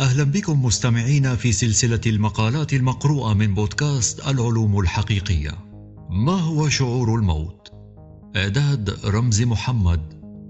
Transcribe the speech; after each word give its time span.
أهلا 0.00 0.24
بكم 0.24 0.64
مستمعين 0.64 1.36
في 1.36 1.52
سلسلة 1.52 2.00
المقالات 2.06 2.72
المقروءة 2.72 3.34
من 3.34 3.54
بودكاست 3.54 4.28
العلوم 4.28 4.80
الحقيقية. 4.80 5.50
ما 6.10 6.32
هو 6.32 6.68
شعور 6.68 7.14
الموت؟ 7.14 7.72
إعداد 8.36 8.98
رمزي 9.04 9.44
محمد 9.44 10.00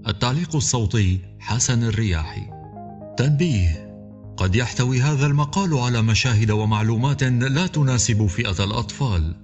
التعليق 0.07 0.55
الصوتي 0.55 1.19
حسن 1.39 1.83
الرياحي. 1.83 2.41
تنبيه 3.17 3.95
قد 4.37 4.55
يحتوي 4.55 5.01
هذا 5.01 5.25
المقال 5.25 5.77
على 5.77 6.01
مشاهد 6.01 6.51
ومعلومات 6.51 7.23
لا 7.23 7.67
تناسب 7.67 8.25
فئة 8.25 8.63
الأطفال. 8.63 9.35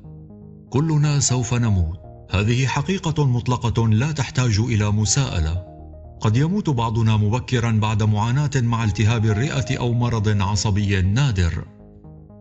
كلنا 0.70 1.20
سوف 1.20 1.54
نموت. 1.54 2.00
هذه 2.32 2.68
حقيقة 2.68 3.26
مطلقة 3.26 3.88
لا 3.88 4.12
تحتاج 4.12 4.60
إلى 4.60 4.92
مساءلة. 4.92 5.77
قد 6.20 6.38
يموت 6.38 6.70
بعضنا 6.70 7.18
مبكرا 7.18 7.72
بعد 7.72 8.04
معاناة 8.04 8.52
مع 8.56 8.84
التهاب 8.84 9.26
الرئة 9.26 9.78
أو 9.80 9.94
مرض 9.94 10.42
عصبي 10.42 11.02
نادر 11.02 11.66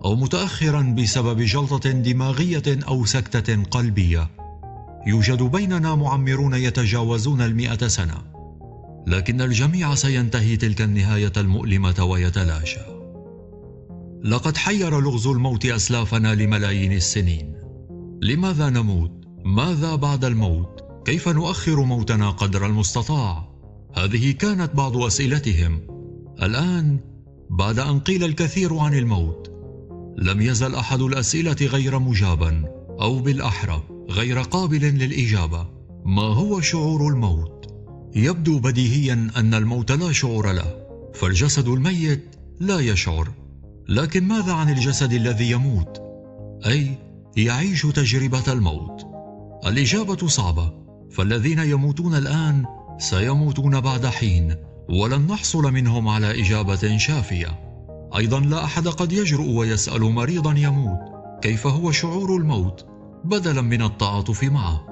أو 0.04 0.14
متأخرا 0.14 0.82
بسبب 0.82 1.40
جلطة 1.40 1.90
دماغية 1.90 2.62
أو 2.88 3.04
سكتة 3.04 3.62
قلبية 3.62 4.30
يوجد 5.06 5.42
بيننا 5.42 5.94
معمرون 5.94 6.54
يتجاوزون 6.54 7.40
المئة 7.40 7.88
سنة 7.88 8.22
لكن 9.06 9.40
الجميع 9.40 9.95
سينتهي 9.95 10.56
تلك 10.56 10.82
النهاية 10.82 11.32
المؤلمة 11.36 12.04
ويتلاشى 12.04 12.80
لقد 14.24 14.56
حير 14.56 15.00
لغز 15.00 15.26
الموت 15.26 15.66
أسلافنا 15.66 16.34
لملايين 16.34 16.92
السنين 16.92 17.56
لماذا 18.22 18.70
نموت؟ 18.70 19.12
ماذا 19.45 19.95
بعد 19.95 20.24
الموت؟ 20.24 20.80
كيف 21.04 21.28
نؤخر 21.28 21.80
موتنا 21.80 22.30
قدر 22.30 22.66
المستطاع؟ 22.66 23.45
هذه 23.98 24.32
كانت 24.32 24.74
بعض 24.74 24.96
أسئلتهم. 24.96 25.80
الآن 26.42 27.00
بعد 27.50 27.78
أن 27.78 28.00
قيل 28.00 28.24
الكثير 28.24 28.79
عن 28.79 28.95
الموت 28.95 29.51
لم 30.18 30.40
يزل 30.40 30.74
أحد 30.74 31.01
الأسئلة 31.01 31.57
غير 31.60 31.98
مجابا 31.98 32.65
أو 33.01 33.18
بالأحرى 33.18 33.82
غير 34.10 34.38
قابل 34.38 34.80
للإجابة. 34.80 35.68
ما 36.04 36.23
هو 36.23 36.60
شعور 36.60 37.09
الموت؟ 37.09 37.66
يبدو 38.15 38.59
بديهيا 38.59 39.30
أن 39.37 39.54
الموت 39.54 39.93
لا 39.93 40.13
شعور 40.13 40.52
له 40.52 40.87
فالجسد 41.15 41.68
الميت 41.68 42.37
لا 42.60 42.80
يشعر. 42.80 43.29
لكن 43.88 44.24
ماذا 44.24 44.52
عن 44.52 44.70
الجسد 44.70 45.13
الذي 45.13 45.51
يموت؟ 45.51 46.02
أي 46.66 46.98
يعيش 47.37 47.82
تجربة 47.82 48.52
الموت. 48.52 49.07
الإجابة 49.66 50.26
صعبة 50.26 50.73
فالذين 51.10 51.59
يموتون 51.59 52.15
الآن 52.15 52.65
سيموتون 52.98 53.80
بعد 53.80 54.06
حين 54.06 54.56
ولن 54.88 55.26
نحصل 55.26 55.72
منهم 55.72 56.08
على 56.08 56.40
إجابة 56.40 56.96
شافية. 56.96 57.66
أيضا 58.16 58.40
لا 58.40 58.64
أحد 58.64 58.88
قد 58.88 59.12
يجرؤ 59.12 59.48
ويسأل 59.48 60.02
مريضا 60.02 60.54
يموت 60.56 60.98
كيف 61.42 61.66
هو 61.66 61.92
شعور 61.92 62.36
الموت؟ 62.36 62.86
بدلا 63.24 63.62
من 63.62 63.82
التعاطف 63.82 64.44
معه. 64.44 64.86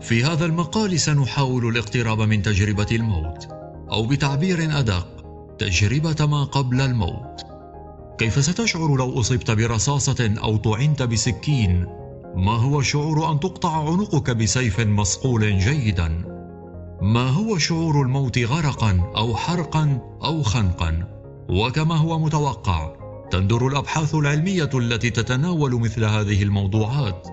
في 0.00 0.24
هذا 0.24 0.44
المقال 0.44 1.00
سنحاول 1.00 1.68
الاقتراب 1.68 2.20
من 2.20 2.42
تجربة 2.42 2.86
الموت 2.92 3.48
أو 3.92 4.06
بتعبير 4.06 4.78
أدق 4.78 5.08
تجربة 5.58 6.26
ما 6.26 6.44
قبل 6.44 6.80
الموت. 6.80 7.42
كيف 8.18 8.44
ستشعر 8.44 8.96
لو 8.96 9.20
أصبت 9.20 9.50
برصاصة 9.50 10.34
أو 10.42 10.56
طعنت 10.56 11.02
بسكين؟ 11.02 11.86
ما 12.36 12.52
هو 12.52 12.82
شعور 12.82 13.32
أن 13.32 13.40
تقطع 13.40 13.90
عنقك 13.90 14.30
بسيف 14.30 14.80
مصقول 14.80 15.58
جيدا؟ 15.58 16.31
ما 17.02 17.28
هو 17.28 17.58
شعور 17.58 18.02
الموت 18.02 18.38
غرقا 18.38 19.12
أو 19.16 19.36
حرقا 19.36 19.98
أو 20.24 20.42
خنقا؟ 20.42 21.08
وكما 21.48 21.96
هو 21.96 22.18
متوقع 22.18 22.92
تندر 23.30 23.66
الأبحاث 23.66 24.14
العلمية 24.14 24.70
التي 24.74 25.10
تتناول 25.10 25.80
مثل 25.80 26.04
هذه 26.04 26.42
الموضوعات. 26.42 27.26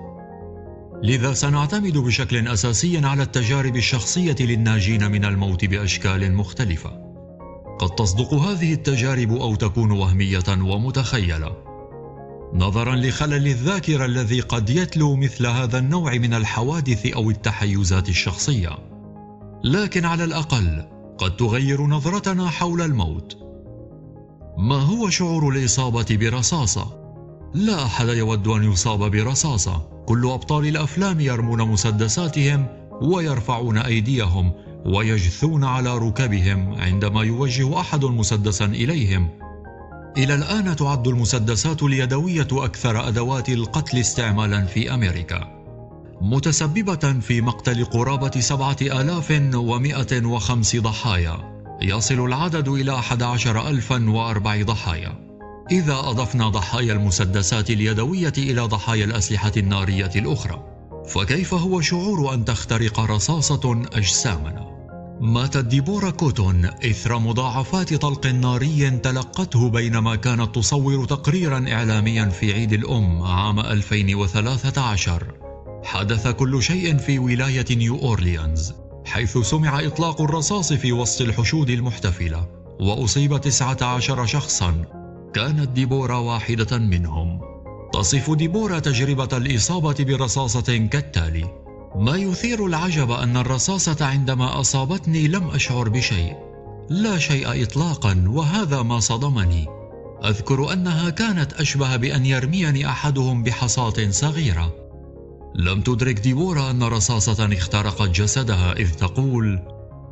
لذا 1.03 1.33
سنعتمد 1.33 1.97
بشكل 1.97 2.47
أساسي 2.47 3.05
على 3.05 3.23
التجارب 3.23 3.75
الشخصية 3.75 4.35
للناجين 4.39 5.11
من 5.11 5.25
الموت 5.25 5.65
بأشكال 5.65 6.33
مختلفة. 6.33 6.89
قد 7.79 7.89
تصدق 7.89 8.33
هذه 8.33 8.73
التجارب 8.73 9.31
أو 9.31 9.55
تكون 9.55 9.91
وهمية 9.91 10.43
ومتخيلة. 10.49 11.55
نظرا 12.53 12.95
لخلل 12.95 13.47
الذاكرة 13.47 14.05
الذي 14.05 14.39
قد 14.39 14.69
يتلو 14.69 15.15
مثل 15.15 15.47
هذا 15.47 15.77
النوع 15.77 16.13
من 16.13 16.33
الحوادث 16.33 17.05
أو 17.05 17.29
التحيزات 17.29 18.09
الشخصية. 18.09 18.88
لكن 19.63 20.05
على 20.05 20.23
الأقل 20.23 20.85
قد 21.17 21.35
تغير 21.35 21.81
نظرتنا 21.81 22.49
حول 22.49 22.81
الموت. 22.81 23.37
ما 24.57 24.75
هو 24.75 25.09
شعور 25.09 25.49
الإصابة 25.49 26.05
برصاصة؟ 26.09 26.99
لا 27.53 27.85
أحد 27.85 28.07
يود 28.07 28.47
أن 28.47 28.63
يصاب 28.63 29.11
برصاصة. 29.11 29.89
كل 30.05 30.29
أبطال 30.31 30.67
الأفلام 30.67 31.19
يرمون 31.19 31.61
مسدساتهم 31.61 32.65
ويرفعون 33.01 33.77
أيديهم 33.77 34.51
ويجثون 34.85 35.63
على 35.63 35.97
ركبهم 35.97 36.75
عندما 36.81 37.23
يوجه 37.23 37.79
أحد 37.79 38.05
مسدسا 38.05 38.65
إليهم. 38.65 39.29
إلى 40.17 40.35
الآن 40.35 40.75
تعد 40.75 41.07
المسدسات 41.07 41.83
اليدوية 41.83 42.47
أكثر 42.51 43.07
أدوات 43.07 43.49
القتل 43.49 43.97
استعمالا 43.97 44.65
في 44.65 44.93
أمريكا. 44.93 45.58
متسببة 46.21 47.19
في 47.21 47.41
مقتل 47.41 47.85
قرابة 47.85 48.39
سبعة 48.39 48.77
آلاف 48.81 49.31
ومائة 49.53 50.25
وخمس 50.25 50.75
ضحايا. 50.75 51.37
يصل 51.81 52.25
العدد 52.25 52.67
إلى 52.67 52.95
أحد 52.95 53.23
عشر 53.23 53.67
ألفا 53.67 54.09
وأربع 54.09 54.61
ضحايا. 54.61 55.29
إذا 55.71 55.93
أضفنا 55.93 56.49
ضحايا 56.49 56.93
المسدسات 56.93 57.69
اليدوية 57.69 58.33
إلى 58.37 58.61
ضحايا 58.61 59.05
الأسلحة 59.05 59.51
النارية 59.57 60.11
الأخرى 60.15 60.63
فكيف 61.07 61.53
هو 61.53 61.81
شعور 61.81 62.33
أن 62.33 62.45
تخترق 62.45 62.99
رصاصة 62.99 63.85
أجسامنا؟ 63.93 64.69
ماتت 65.21 65.65
ديبورا 65.65 66.09
كوتون 66.09 66.65
إثر 66.65 67.19
مضاعفات 67.19 67.93
طلق 67.93 68.27
ناري 68.27 68.89
تلقته 68.89 69.69
بينما 69.69 70.15
كانت 70.15 70.55
تصور 70.55 71.05
تقريرا 71.05 71.65
إعلاميا 71.71 72.25
في 72.25 72.53
عيد 72.53 72.73
الأم 72.73 73.21
عام 73.21 73.59
2013 73.59 75.48
حدث 75.83 76.27
كل 76.27 76.63
شيء 76.63 76.97
في 76.97 77.19
ولاية 77.19 77.65
نيو 77.71 77.99
أورليانز 77.99 78.73
حيث 79.05 79.37
سمع 79.37 79.79
إطلاق 79.79 80.21
الرصاص 80.21 80.73
في 80.73 80.91
وسط 80.91 81.21
الحشود 81.21 81.69
المحتفلة 81.69 82.47
وأصيب 82.79 83.37
19 83.37 84.25
شخصا. 84.25 84.85
كانت 85.33 85.69
ديبورا 85.69 86.17
واحدة 86.17 86.77
منهم. 86.77 87.41
تصف 87.93 88.31
ديبورا 88.31 88.79
تجربة 88.79 89.37
الإصابة 89.37 89.95
برصاصة 89.99 90.77
كالتالي. 90.77 91.45
ما 91.95 92.15
يثير 92.15 92.65
العجب 92.65 93.11
أن 93.11 93.37
الرصاصة 93.37 94.05
عندما 94.05 94.59
أصابتني 94.59 95.27
لم 95.27 95.47
أشعر 95.47 95.89
بشيء. 95.89 96.35
لا 96.89 97.17
شيء 97.17 97.63
إطلاقا 97.63 98.23
وهذا 98.27 98.81
ما 98.81 98.99
صدمني. 98.99 99.65
أذكر 100.25 100.73
أنها 100.73 101.09
كانت 101.09 101.53
أشبه 101.53 101.95
بأن 101.95 102.25
يرميني 102.25 102.89
أحدهم 102.89 103.43
بحصاة 103.43 104.09
صغيرة. 104.09 104.88
لم 105.55 105.81
تدرك 105.81 106.19
ديبورا 106.19 106.71
أن 106.71 106.83
رصاصة 106.83 107.53
اخترقت 107.53 108.09
جسدها 108.09 108.73
إذ 108.73 108.91
تقول 108.91 109.59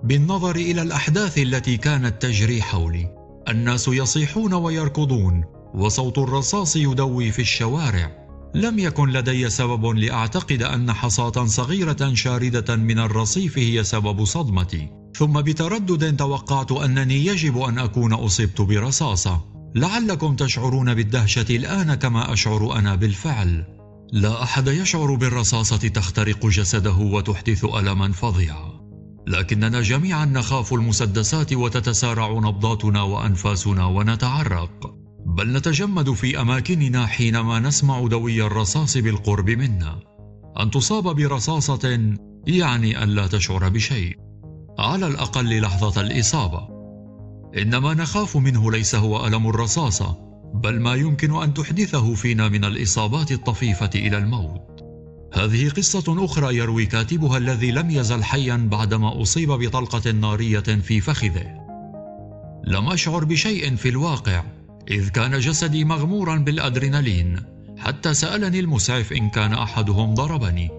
بالنظر 0.03 0.55
إلى 0.55 0.81
الأحداث 0.81 1.37
التي 1.37 1.77
كانت 1.77 2.21
تجري 2.21 2.61
حولي 2.61 3.17
الناس 3.49 3.87
يصيحون 3.87 4.53
ويركضون 4.53 5.43
وصوت 5.73 6.17
الرصاص 6.17 6.75
يدوي 6.75 7.31
في 7.31 7.41
الشوارع. 7.41 8.27
لم 8.55 8.79
يكن 8.79 9.09
لدي 9.09 9.49
سبب 9.49 9.85
لأعتقد 9.85 10.63
أن 10.63 10.93
حصاة 10.93 11.45
صغيرة 11.45 12.13
شاردة 12.13 12.75
من 12.75 12.99
الرصيف 12.99 13.57
هي 13.57 13.83
سبب 13.83 14.25
صدمتي. 14.25 14.89
ثم 15.15 15.41
بتردد 15.41 16.17
توقعت 16.17 16.71
أنني 16.71 17.25
يجب 17.25 17.57
أن 17.57 17.79
أكون 17.79 18.13
أصبت 18.13 18.61
برصاصة. 18.61 19.41
لعلكم 19.75 20.35
تشعرون 20.35 20.93
بالدهشة 20.93 21.55
الآن 21.55 21.95
كما 21.95 22.33
أشعر 22.33 22.77
أنا 22.77 22.95
بالفعل. 22.95 23.76
لا 24.13 24.43
أحد 24.43 24.67
يشعر 24.67 25.15
بالرصاصة 25.15 25.87
تخترق 25.87 26.45
جسده 26.45 26.97
وتحدث 26.97 27.65
ألما 27.65 28.11
فظيعا. 28.11 28.77
لكننا 29.27 29.81
جميعا 29.81 30.25
نخاف 30.25 30.73
المسدسات 30.73 31.53
وتتسارع 31.53 32.31
نبضاتنا 32.31 33.01
وأنفاسنا 33.01 33.85
ونتعرق. 33.85 34.95
بل 35.25 35.53
نتجمد 35.53 36.11
في 36.11 36.41
أماكننا 36.41 37.07
حينما 37.07 37.59
نسمع 37.59 38.07
دوي 38.07 38.43
الرصاص 38.43 38.97
بالقرب 38.97 39.49
منا. 39.49 39.99
أن 40.59 40.71
تصاب 40.71 41.03
برصاصة 41.15 42.15
يعني 42.47 43.03
أن 43.03 43.09
لا 43.09 43.27
تشعر 43.27 43.69
بشيء. 43.69 44.17
على 44.79 45.07
الأقل 45.07 45.61
لحظة 45.61 46.01
الإصابة. 46.01 46.67
إنما 47.57 47.93
نخاف 47.93 48.37
منه 48.37 48.71
ليس 48.71 48.95
هو 48.95 49.27
ألم 49.27 49.49
الرصاصة. 49.49 50.26
بل 50.53 50.79
ما 50.79 50.95
يمكن 50.95 51.41
أن 51.43 51.53
تحدثه 51.53 52.13
فينا 52.13 52.49
من 52.49 52.65
الإصابات 52.65 53.31
الطفيفة 53.31 53.89
إلى 53.95 54.17
الموت. 54.17 54.67
هذه 55.33 55.69
قصة 55.69 56.25
أخرى 56.25 56.57
يروي 56.57 56.85
كاتبها 56.85 57.37
الذي 57.37 57.71
لم 57.71 57.89
يزل 57.91 58.23
حيا 58.23 58.67
بعدما 58.71 59.21
أصيب 59.21 59.51
بطلقة 59.51 60.11
نارية 60.11 60.59
في 60.59 61.01
فخذه. 61.01 61.67
لم 62.63 62.89
أشعر 62.89 63.25
بشيء 63.25 63.75
في 63.75 63.89
الواقع 63.89 64.43
إذ 64.91 65.09
كان 65.09 65.39
جسدي 65.39 65.85
مغمورا 65.85 66.35
بالأدرينالين 66.35 67.39
حتى 67.77 68.13
سألني 68.13 68.59
المسعف 68.59 69.13
إن 69.13 69.29
كان 69.29 69.53
أحدهم 69.53 70.13
ضربني. 70.13 70.69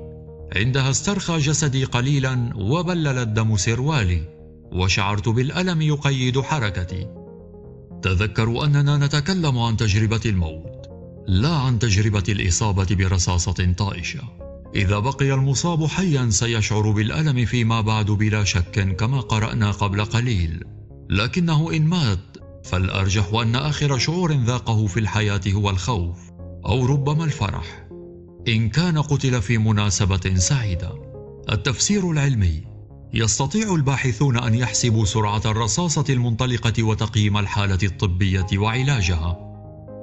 عندها 0.56 0.90
استرخى 0.90 1.38
جسدي 1.38 1.84
قليلا 1.84 2.50
وبلل 2.56 3.18
الدم 3.18 3.56
سروالي 3.56 4.22
وشعرت 4.72 5.28
بالألم 5.28 5.82
يقيد 5.82 6.40
حركتي. 6.40 7.17
تذكروا 8.02 8.64
أننا 8.64 8.96
نتكلم 8.96 9.58
عن 9.58 9.76
تجربة 9.76 10.20
الموت 10.26 10.78
لا 11.28 11.48
عن 11.48 11.78
تجربة 11.78 12.22
الإصابة 12.28 12.86
برصاصة 12.90 13.74
طائشة. 13.78 14.20
إذا 14.74 14.98
بقي 14.98 15.34
المصاب 15.34 15.86
حيا 15.86 16.30
سيشعر 16.30 16.90
بالألم 16.90 17.44
فيما 17.44 17.80
بعد 17.80 18.06
بلا 18.10 18.44
شك 18.44 18.96
كما 18.96 19.20
قرأنا 19.20 19.70
قبل 19.70 20.04
قليل. 20.04 20.64
لكنه 21.10 21.72
إن 21.72 21.86
مات 21.86 22.36
فالأرجح 22.64 23.34
أن 23.34 23.56
آخر 23.56 23.98
شعور 23.98 24.32
ذاقه 24.32 24.86
في 24.86 25.00
الحياة 25.00 25.40
هو 25.48 25.70
الخوف 25.70 26.18
أو 26.66 26.86
ربما 26.86 27.24
الفرح. 27.24 27.88
إن 28.48 28.68
كان 28.68 28.98
قتل 28.98 29.42
في 29.42 29.58
مناسبة 29.58 30.34
سعيدة. 30.34 30.92
التفسير 31.52 32.10
العلمي. 32.10 32.67
يستطيع 33.14 33.74
الباحثون 33.74 34.36
أن 34.36 34.54
يحسبوا 34.54 35.04
سرعة 35.04 35.42
الرصاصة 35.44 36.04
المنطلقة 36.10 36.82
وتقييم 36.82 37.36
الحالة 37.38 37.78
الطبية 37.82 38.46
وعلاجها 38.54 39.48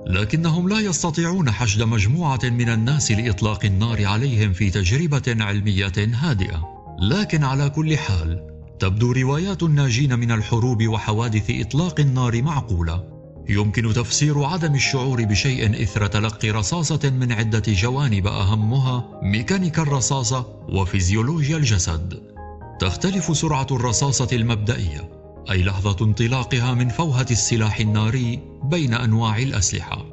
لكنهم 0.07 0.69
لا 0.69 0.79
يستطيعون 0.79 1.51
حشد 1.51 1.83
مجموعة 1.83 2.39
من 2.43 2.69
الناس 2.69 3.11
لإطلاق 3.11 3.65
النار 3.65 4.05
عليهم 4.05 4.53
في 4.53 4.69
تجربة 4.69 5.23
علمية 5.27 5.93
هادئة. 5.97 6.63
لكن 6.99 7.43
على 7.43 7.69
كل 7.69 7.97
حال 7.97 8.47
تبدو 8.79 9.11
روايات 9.11 9.63
الناجين 9.63 10.19
من 10.19 10.31
الحروب 10.31 10.87
وحوادث 10.87 11.45
إطلاق 11.49 11.99
النار 11.99 12.41
معقولة. 12.41 13.03
يمكن 13.49 13.93
تفسير 13.93 14.43
عدم 14.43 14.75
الشعور 14.75 15.23
بشيء 15.23 15.83
إثر 15.83 16.07
تلقي 16.07 16.51
رصاصة 16.51 17.09
من 17.09 17.31
عدة 17.31 17.63
جوانب 17.67 18.27
أهمها 18.27 19.19
ميكانيكا 19.23 19.81
الرصاصة 19.81 20.47
وفيزيولوجيا 20.69 21.57
الجسد. 21.57 22.34
تختلف 22.79 23.37
سرعة 23.37 23.67
الرصاصة 23.71 24.27
المبدئية 24.33 25.09
أي 25.51 25.63
لحظة 25.63 26.05
انطلاقها 26.05 26.73
من 26.73 26.89
فوهة 26.89 27.25
السلاح 27.31 27.79
الناري 27.79 28.39
بين 28.63 28.93
أنواع 28.93 29.37
الأسلحة. 29.37 30.05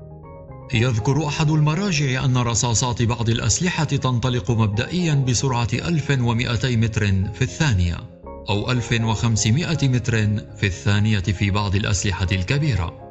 يذكر 0.75 1.27
أحد 1.27 1.51
المراجع 1.51 2.25
أن 2.25 2.37
رصاصات 2.37 3.03
بعض 3.03 3.29
الأسلحة 3.31 3.85
تنطلق 3.85 4.51
مبدئيا 4.51 5.15
بسرعة 5.15 5.69
1200 5.73 6.77
متر 6.77 7.07
في 7.35 7.43
الثانية 7.43 7.97
أو 8.49 8.71
1500 8.71 9.79
متر 9.83 10.13
في 10.57 10.67
الثانية 10.67 11.21
في 11.21 11.51
بعض 11.51 11.75
الأسلحة 11.77 12.27
الكبيرة. 12.33 13.03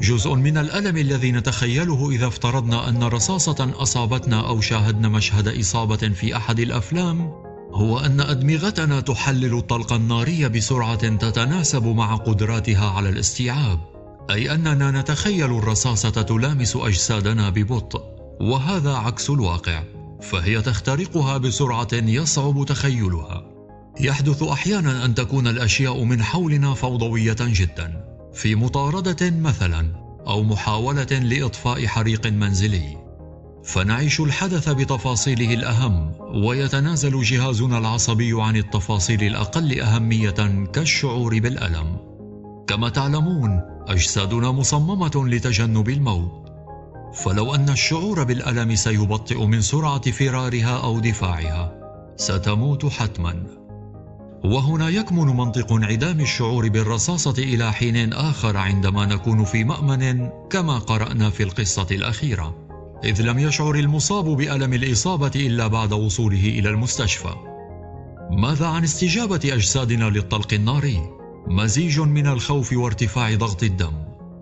جزء 0.00 0.34
من 0.34 0.58
الألم 0.58 0.96
الذي 0.96 1.32
نتخيله 1.32 2.10
إذا 2.10 2.26
افترضنا 2.26 2.88
أن 2.88 3.02
رصاصة 3.02 3.70
أصابتنا 3.76 4.48
أو 4.48 4.60
شاهدنا 4.60 5.08
مشهد 5.08 5.58
إصابة 5.58 5.96
في 5.96 6.36
أحد 6.36 6.60
الأفلام 6.60 7.47
هو 7.72 7.98
أن 7.98 8.20
أدمغتنا 8.20 9.00
تحلل 9.00 9.58
الطلق 9.58 9.92
الناري 9.92 10.48
بسرعة 10.48 11.16
تتناسب 11.16 11.86
مع 11.86 12.16
قدراتها 12.16 12.90
على 12.90 13.08
الاستيعاب 13.08 13.78
أي 14.30 14.54
أننا 14.54 14.90
نتخيل 14.90 15.58
الرصاصة 15.58 16.10
تلامس 16.10 16.76
أجسادنا 16.76 17.50
ببطء 17.50 18.02
وهذا 18.40 18.94
عكس 18.94 19.30
الواقع 19.30 19.82
فهي 20.22 20.62
تخترقها 20.62 21.38
بسرعة 21.38 21.88
يصعب 21.92 22.64
تخيلها. 22.64 23.44
يحدث 24.00 24.42
أحيانا 24.42 25.04
أن 25.04 25.14
تكون 25.14 25.46
الأشياء 25.46 26.04
من 26.04 26.22
حولنا 26.22 26.74
فوضوية 26.74 27.36
جدا 27.40 28.04
في 28.34 28.54
مطاردة 28.54 29.30
مثلا 29.30 29.92
أو 30.26 30.42
محاولة 30.42 31.18
لإطفاء 31.18 31.86
حريق 31.86 32.26
منزلي. 32.26 33.07
فنعيش 33.68 34.20
الحدث 34.20 34.68
بتفاصيله 34.68 35.54
الأهم 35.54 36.12
ويتنازل 36.44 37.22
جهازنا 37.22 37.78
العصبي 37.78 38.42
عن 38.42 38.56
التفاصيل 38.56 39.22
الأقل 39.22 39.80
أهمية 39.80 40.66
كالشعور 40.72 41.38
بالألم. 41.38 41.96
كما 42.66 42.88
تعلمون 42.88 43.60
أجسادنا 43.88 44.52
مصممة 44.52 45.10
لتجنب 45.28 45.88
الموت. 45.88 46.48
فلو 47.14 47.54
أن 47.54 47.68
الشعور 47.68 48.24
بالألم 48.24 48.74
سيبطئ 48.74 49.44
من 49.44 49.60
سرعة 49.60 50.10
فرارها 50.10 50.78
أو 50.82 51.00
دفاعها 51.00 51.72
ستموت 52.16 52.86
حتماً. 52.86 53.46
وهنا 54.44 54.88
يكمن 54.88 55.36
منطق 55.36 55.72
انعدام 55.72 56.20
الشعور 56.20 56.68
بالرصاصة 56.68 57.34
إلى 57.38 57.72
حين 57.72 58.12
آخر 58.12 58.56
عندما 58.56 59.06
نكون 59.06 59.44
في 59.44 59.64
مأمن 59.64 60.28
كما 60.50 60.78
قرأنا 60.78 61.30
في 61.30 61.42
القصة 61.42 61.86
الأخيرة. 61.90 62.67
إذ 63.04 63.22
لم 63.22 63.38
يشعر 63.38 63.74
المصاب 63.74 64.24
بألم 64.24 64.72
الإصابة 64.72 65.30
إلا 65.36 65.66
بعد 65.66 65.92
وصوله 65.92 66.48
إلى 66.48 66.68
المستشفى 66.68 67.34
ماذا 68.30 68.66
عن 68.66 68.84
استجابة 68.84 69.40
أجسادنا 69.44 70.04
للطلق 70.04 70.54
الناري؟ 70.54 71.00
مزيج 71.46 72.00
من 72.00 72.26
الخوف 72.26 72.72
وارتفاع 72.72 73.34
ضغط 73.34 73.62
الدم 73.62 73.92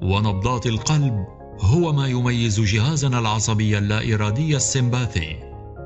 ونبضات 0.03 0.67
القلب 0.67 1.27
هو 1.61 1.93
ما 1.93 2.07
يميز 2.07 2.61
جهازنا 2.61 3.19
العصبي 3.19 3.79
اللا 3.79 4.15
إرادي 4.15 4.57
السمباثي 4.57 5.37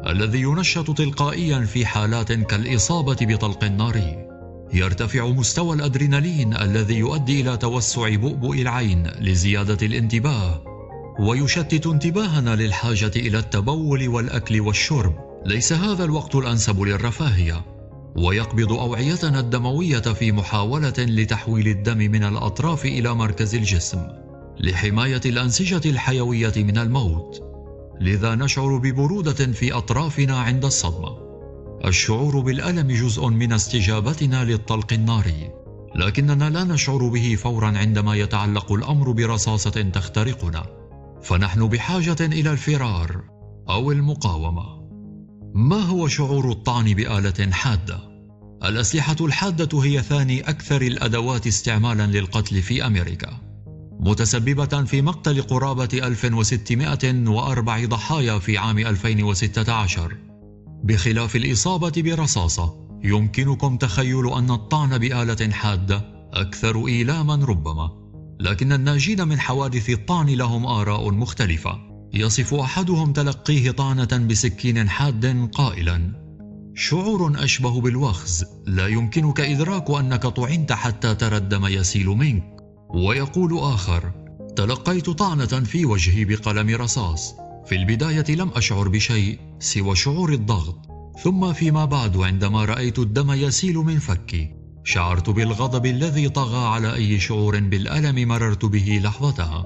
الذي 0.06 0.40
ينشط 0.40 0.90
تلقائيا 0.90 1.60
في 1.60 1.86
حالات 1.86 2.32
كالإصابة 2.32 3.16
بطلق 3.20 3.64
ناري 3.64 4.26
يرتفع 4.72 5.26
مستوى 5.26 5.76
الأدرينالين 5.76 6.56
الذي 6.56 6.96
يؤدي 6.96 7.40
إلى 7.40 7.56
توسع 7.56 8.14
بؤبؤ 8.14 8.52
العين 8.52 9.06
لزيادة 9.20 9.86
الانتباه 9.86 10.69
ويشتت 11.18 11.86
انتباهنا 11.86 12.56
للحاجة 12.56 13.12
إلى 13.16 13.38
التبول 13.38 14.08
والأكل 14.08 14.60
والشرب. 14.60 15.14
ليس 15.46 15.72
هذا 15.72 16.04
الوقت 16.04 16.34
الأنسب 16.34 16.80
للرفاهية. 16.80 17.64
ويقبض 18.16 18.72
أوعيتنا 18.72 19.40
الدموية 19.40 20.00
في 20.00 20.32
محاولة 20.32 20.94
لتحويل 20.98 21.68
الدم 21.68 21.98
من 21.98 22.24
الأطراف 22.24 22.84
إلى 22.84 23.14
مركز 23.14 23.54
الجسم 23.54 24.02
لحماية 24.60 25.20
الأنسجة 25.26 25.90
الحيوية 25.90 26.52
من 26.56 26.78
الموت. 26.78 27.42
لذا 28.00 28.34
نشعر 28.34 28.76
ببرودة 28.76 29.52
في 29.52 29.72
أطرافنا 29.72 30.38
عند 30.38 30.64
الصدمة. 30.64 31.18
الشعور 31.84 32.40
بالألم 32.40 32.88
جزء 32.88 33.28
من 33.28 33.52
استجابتنا 33.52 34.44
للطلق 34.44 34.92
الناري، 34.92 35.50
لكننا 35.96 36.50
لا 36.50 36.64
نشعر 36.64 37.08
به 37.08 37.36
فورا 37.42 37.78
عندما 37.78 38.14
يتعلق 38.14 38.72
الأمر 38.72 39.12
برصاصة 39.12 39.90
تخترقنا، 39.92 40.66
فنحن 41.22 41.68
بحاجة 41.68 42.16
إلى 42.20 42.52
الفرار 42.52 43.22
أو 43.68 43.92
المقاومة. 43.92 44.80
ما 45.54 45.82
هو 45.82 46.08
شعور 46.08 46.50
الطعن 46.50 46.94
بآلة 46.94 47.50
حادة؟ 47.52 47.98
الأسلحة 48.64 49.16
الحادة 49.20 49.82
هي 49.82 50.02
ثاني 50.02 50.40
أكثر 50.40 50.82
الأدوات 50.82 51.46
استعمالا 51.46 52.06
للقتل 52.06 52.62
في 52.62 52.86
أمريكا. 52.86 53.50
متسببة 54.00 54.84
في 54.84 55.02
مقتل 55.02 55.42
قرابة 55.42 55.88
1604 55.94 57.86
ضحايا 57.86 58.38
في 58.38 58.58
عام 58.58 58.78
2016 58.78 60.16
بخلاف 60.84 61.36
الإصابة 61.36 61.92
برصاصة 61.96 62.88
يمكنكم 63.04 63.76
تخيل 63.76 64.32
أن 64.32 64.50
الطعن 64.50 64.98
بآلة 64.98 65.50
حادة 65.50 66.02
أكثر 66.32 66.86
إيلاما 66.86 67.34
ربما 67.34 67.99
لكن 68.40 68.72
الناجين 68.72 69.28
من 69.28 69.40
حوادث 69.40 69.90
الطعن 69.90 70.26
لهم 70.26 70.66
آراء 70.66 71.10
مختلفة. 71.10 71.78
يصف 72.14 72.54
أحدهم 72.54 73.12
تلقيه 73.12 73.70
طعنة 73.70 74.26
بسكين 74.30 74.88
حاد 74.88 75.48
قائلا 75.52 76.12
شعور 76.74 77.44
أشبه 77.44 77.80
بالوخز 77.80 78.44
لا 78.66 78.86
يمكنك 78.86 79.40
إدراك 79.40 79.90
أنك 79.90 80.22
طعنت 80.26 80.72
حتى 80.72 81.14
ترى 81.14 81.36
الدم 81.36 81.66
يسيل 81.66 82.06
منك. 82.06 82.56
ويقول 82.94 83.58
آخر 83.58 84.12
تلقيت 84.56 85.10
طعنة 85.10 85.46
في 85.46 85.86
وجهي 85.86 86.24
بقلم 86.24 86.68
رصاص 86.76 87.34
في 87.66 87.76
البداية 87.76 88.36
لم 88.36 88.48
أشعر 88.48 88.88
بشيء 88.88 89.38
سوى 89.58 89.96
شعور 89.96 90.32
الضغط 90.32 90.78
ثم 91.22 91.52
فيما 91.52 91.84
بعد 91.84 92.16
عندما 92.16 92.64
رأيت 92.64 92.98
الدم 92.98 93.32
يسيل 93.32 93.76
من 93.76 93.98
فكي. 93.98 94.59
شعرت 94.90 95.30
بالغضب 95.30 95.86
الذي 95.86 96.28
طغى 96.28 96.66
على 96.66 96.94
أي 96.94 97.20
شعور 97.20 97.60
بالألم 97.60 98.28
مررت 98.28 98.64
به 98.64 99.00
لحظتها. 99.04 99.64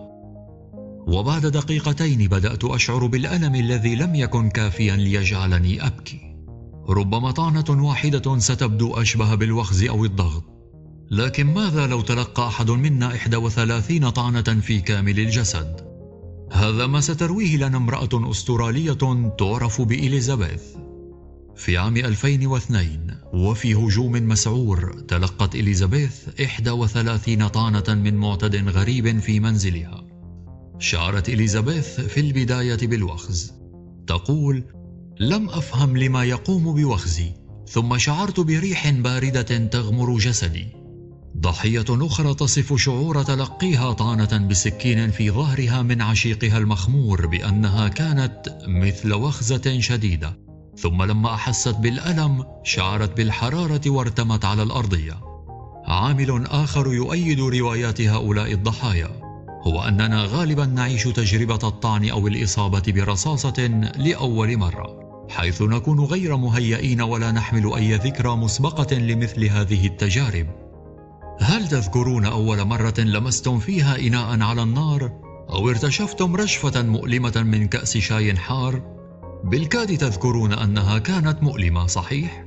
وبعد 1.06 1.46
دقيقتين 1.46 2.28
بدأت 2.28 2.64
أشعر 2.64 3.06
بالألم 3.06 3.54
الذي 3.54 3.94
لم 3.96 4.14
يكن 4.14 4.50
كافيا 4.50 4.96
ليجعلني 4.96 5.86
أبكي. 5.86 6.20
ربما 6.88 7.30
طعنة 7.30 7.86
واحدة 7.88 8.38
ستبدو 8.38 8.94
أشبه 8.94 9.34
بالوخز 9.34 9.84
أو 9.84 10.04
الضغط. 10.04 10.44
لكن 11.10 11.46
ماذا 11.46 11.86
لو 11.86 12.00
تلقى 12.00 12.46
أحد 12.46 12.70
منا 12.70 13.14
31 13.36 14.10
طعنة 14.10 14.60
في 14.60 14.80
كامل 14.80 15.20
الجسد؟ 15.20 15.80
هذا 16.52 16.86
ما 16.86 17.00
سترويه 17.00 17.56
لنا 17.56 17.76
امرأة 17.76 18.30
أسترالية 18.30 19.30
تعرف 19.38 19.82
بإليزابيث. 19.82 20.62
في 21.56 21.76
عام 21.76 21.96
2002 21.96 23.16
وفي 23.32 23.74
هجوم 23.74 24.12
مسعور 24.12 25.04
تلقت 25.08 25.54
إليزابيث 25.54 26.28
31 26.68 27.48
طعنة 27.48 27.84
من 27.88 28.14
معتد 28.14 28.68
غريب 28.68 29.18
في 29.18 29.40
منزلها. 29.40 30.04
شعرت 30.78 31.28
إليزابيث 31.28 32.00
في 32.00 32.20
البداية 32.20 32.86
بالوخز. 32.86 33.52
تقول 34.06 34.64
لم 35.20 35.50
أفهم 35.50 35.96
لما 35.96 36.24
يقوم 36.24 36.74
بوخزي 36.74 37.32
ثم 37.68 37.98
شعرت 37.98 38.40
بريح 38.40 38.90
باردة 38.90 39.66
تغمر 39.66 40.18
جسدي. 40.18 40.66
ضحية 41.36 41.84
أخرى 41.90 42.34
تصف 42.34 42.76
شعور 42.76 43.22
تلقيها 43.22 43.92
طعنة 43.92 44.46
بسكين 44.48 45.10
في 45.10 45.30
ظهرها 45.30 45.82
من 45.82 46.02
عشيقها 46.02 46.58
المخمور 46.58 47.26
بأنها 47.26 47.88
كانت 47.88 48.58
مثل 48.68 49.12
وخزة 49.12 49.80
شديدة. 49.80 50.43
ثم 50.76 51.02
لما 51.02 51.34
أحست 51.34 51.76
بالألم 51.76 52.44
شعرت 52.62 53.16
بالحرارة 53.16 53.80
وارتمت 53.86 54.44
على 54.44 54.62
الأرضية. 54.62 55.20
عامل 55.86 56.46
آخر 56.46 56.92
يؤيد 56.92 57.40
روايات 57.40 58.00
هؤلاء 58.00 58.52
الضحايا. 58.52 59.08
هو 59.66 59.82
أننا 59.82 60.24
غالبا 60.24 60.66
نعيش 60.66 61.04
تجربة 61.04 61.68
الطعن 61.68 62.08
أو 62.08 62.28
الإصابة 62.28 62.82
برصاصة 62.86 63.66
لأول 63.96 64.56
مرة 64.56 65.04
حيث 65.30 65.62
نكون 65.62 66.00
غير 66.00 66.36
مهيئين 66.36 67.00
ولا 67.02 67.32
نحمل 67.32 67.74
أي 67.74 67.94
ذكرى 67.94 68.36
مسبقة 68.36 68.96
لمثل 68.96 69.44
هذه 69.44 69.86
التجارب. 69.86 70.46
هل 71.40 71.68
تذكرون 71.68 72.24
أول 72.26 72.64
مرة 72.64 72.94
لمستم 72.98 73.58
فيها 73.58 73.98
إناء 73.98 74.42
على 74.42 74.62
النار 74.62 75.12
أو 75.50 75.68
ارتشفتم 75.68 76.36
رشفة 76.36 76.82
مؤلمة 76.82 77.42
من 77.46 77.68
كأس 77.68 77.98
شاي 77.98 78.36
حار؟ 78.36 78.82
بالكاد 79.44 79.98
تذكرون 79.98 80.52
أنها 80.52 80.98
كانت 80.98 81.42
مؤلمة 81.42 81.86
صحيح؟ 81.86 82.44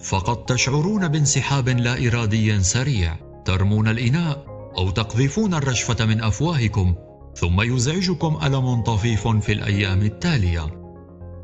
فقد 0.00 0.44
تشعرون 0.44 1.08
بانسحاب 1.08 1.68
لا 1.68 2.08
إرادي 2.08 2.62
سريع 2.62 3.16
ترمون 3.44 3.88
الإناء 3.88 4.44
أو 4.78 4.90
تقذفون 4.90 5.54
الرشفة 5.54 6.06
من 6.06 6.20
أفواهكم 6.20 6.94
ثم 7.36 7.60
يزعجكم 7.60 8.38
ألم 8.42 8.82
طفيف 8.82 9.28
في 9.28 9.52
الأيام 9.52 10.02
التالية. 10.02 10.66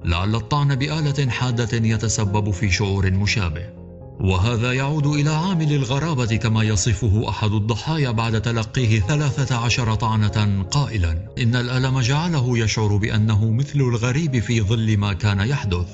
لعل 0.05 0.35
الطعن 0.35 0.75
بآلة 0.75 1.31
حادة 1.31 1.89
يتسبب 1.89 2.51
في 2.51 2.71
شعور 2.71 3.11
مشابه. 3.11 3.88
وهذا 4.21 4.73
يعود 4.73 5.07
إلى 5.07 5.31
عامل 5.31 5.73
الغرابة 5.73 6.37
كما 6.37 6.63
يصفه 6.63 7.29
أحد 7.29 7.53
الضحايا 7.53 8.11
بعد 8.11 8.43
تلقيه 8.43 9.01
ثلاثة 9.01 9.57
عشر 9.57 9.95
طعنة 9.95 10.63
قائلا. 10.71 11.33
إن 11.39 11.57
الألم 11.57 12.01
جعله 12.01 12.59
يشعر 12.59 12.97
بأنه 12.97 13.51
مثل 13.51 13.81
الغريب 13.81 14.39
في 14.39 14.61
ظل 14.61 14.97
ما 14.97 15.13
كان 15.13 15.41
يحدث. 15.41 15.89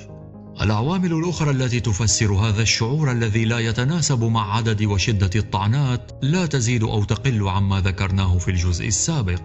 العوامل 0.61 1.13
الأخرى 1.13 1.51
التي 1.51 1.79
تفسر 1.79 2.33
هذا 2.33 2.61
الشعور 2.61 3.11
الذي 3.11 3.45
لا 3.45 3.59
يتناسب 3.59 4.23
مع 4.23 4.55
عدد 4.55 4.83
وشدة 4.83 5.29
الطعنات 5.35 6.11
لا 6.21 6.45
تزيد 6.45 6.83
أو 6.83 7.03
تقل 7.03 7.47
عما 7.47 7.81
ذكرناه 7.81 8.37
في 8.37 8.51
الجزء 8.51 8.87
السابق. 8.87 9.41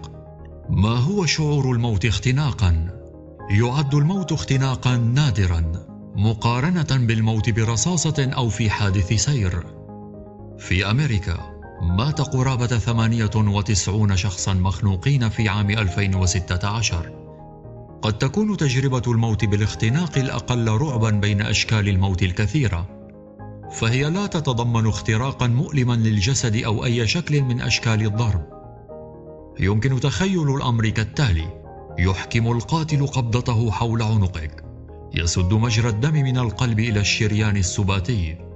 ما 0.71 0.97
هو 0.97 1.27
شعور 1.27 1.73
الموت 1.73 2.05
اختناقا؟ 2.05 3.01
يعد 3.51 3.95
الموت 3.95 4.33
اختناقا 4.33 4.97
نادرا. 4.97 5.90
مقارنة 6.17 7.07
بالموت 7.07 7.51
برصاصة 7.51 8.31
أو 8.37 8.49
في 8.49 8.71
حادث 8.71 9.13
سير. 9.13 9.67
في 10.59 10.91
أمريكا 10.91 11.39
مات 11.83 12.21
قرابة 12.21 12.67
98 12.67 14.17
شخصا 14.17 14.55
مخنوقين 14.55 15.29
في 15.29 15.49
عام 15.49 15.71
2016. 15.71 17.11
قد 18.03 18.19
تكون 18.19 18.57
تجربة 18.57 19.03
الموت 19.07 19.45
بالاختناق 19.45 20.19
الأقل 20.19 20.69
رعبا 20.69 21.11
بين 21.11 21.41
أشكال 21.43 21.89
الموت 21.89 22.23
الكثيرة. 22.23 22.89
فهي 23.73 24.11
لا 24.11 24.27
تتضمن 24.27 24.87
اختراقا 24.87 25.47
مؤلما 25.47 25.95
للجسد 25.95 26.57
أو 26.57 26.85
أي 26.85 27.07
شكل 27.07 27.43
من 27.43 27.61
أشكال 27.61 28.07
الضرب. 28.07 28.43
يمكن 29.61 30.01
تخيل 30.01 30.55
الأمر 30.57 30.89
كالتالي: 30.89 31.63
يحكم 31.99 32.53
القاتل 32.53 33.07
قبضته 33.07 33.71
حول 33.71 34.03
عنقك 34.03 34.70
يسد 35.15 35.53
مجرى 35.53 35.89
الدم 35.89 36.15
من 36.15 36.39
القلب 36.39 36.81
إلى 36.81 37.01
الشريان 37.01 37.57
السباتي 37.57 38.51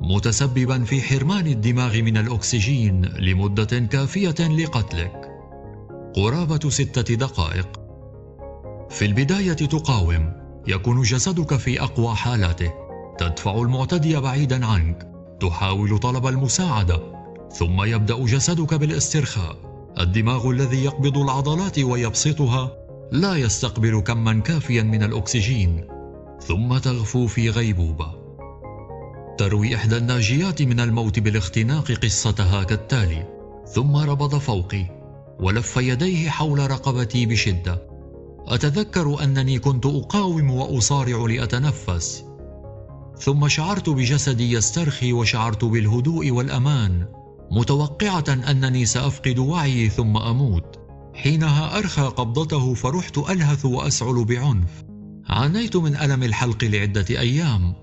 متسببا 0.00 0.84
في 0.84 1.02
حرمان 1.02 1.46
الدماغ 1.46 2.02
من 2.02 2.16
الأكسجين 2.16 3.04
لمدة 3.04 3.78
كافية 3.78 4.48
لقتلك. 4.48 5.30
قرابة 6.14 6.70
ستة 6.70 7.14
دقائق. 7.14 7.80
في 8.90 9.04
البداية 9.04 9.52
تقاوم. 9.52 10.32
يكون 10.66 11.02
جسدك 11.02 11.56
في 11.56 11.82
أقوى 11.82 12.14
حالاته. 12.14 12.72
تدفع 13.18 13.62
المعتدي 13.62 14.20
بعيدا 14.20 14.66
عنك. 14.66 15.08
تحاول 15.40 15.98
طلب 15.98 16.26
المساعدة. 16.26 17.00
ثم 17.52 17.82
يبدأ 17.82 18.24
جسدك 18.24 18.74
بالاسترخاء. 18.74 19.56
الدماغ 20.00 20.50
الذي 20.50 20.84
يقبض 20.84 21.18
العضلات 21.18 21.78
ويبسطها 21.78 22.72
لا 23.12 23.36
يستقبل 23.36 24.00
كما 24.00 24.40
كافيا 24.40 24.82
من 24.82 25.02
الأكسجين. 25.02 25.99
ثم 26.40 26.78
تغفو 26.78 27.26
في 27.26 27.50
غيبوبة. 27.50 28.20
تروي 29.38 29.76
إحدى 29.76 29.96
الناجيات 29.96 30.62
من 30.62 30.80
الموت 30.80 31.18
بالاختناق 31.18 31.92
قصتها 31.92 32.62
كالتالي. 32.62 33.26
ثم 33.74 33.96
ربض 33.96 34.34
فوقي 34.34 34.86
ولف 35.40 35.76
يديه 35.76 36.30
حول 36.30 36.70
رقبتي 36.70 37.26
بشدة. 37.26 37.82
أتذكر 38.46 39.24
أنني 39.24 39.58
كنت 39.58 39.86
أقاوم 39.86 40.50
وأصارع 40.50 41.26
لأتنفس. 41.26 42.24
ثم 43.18 43.48
شعرت 43.48 43.88
بجسدي 43.88 44.52
يسترخي 44.52 45.12
وشعرت 45.12 45.64
بالهدوء 45.64 46.30
والأمان 46.30 47.06
متوقعة 47.50 48.24
أنني 48.28 48.86
سأفقد 48.86 49.38
وعيي 49.38 49.88
ثم 49.88 50.16
أموت. 50.16 50.78
حينها 51.14 51.78
أرخى 51.78 52.02
قبضته 52.02 52.74
فرحت 52.74 53.18
ألهث 53.18 53.64
وأسعل 53.64 54.24
بعنف. 54.24 54.89
عانيت 55.40 55.76
من 55.76 55.96
ألم 55.96 56.22
الحلق 56.22 56.64
لعدة 56.64 57.04
أيام. 57.10 57.74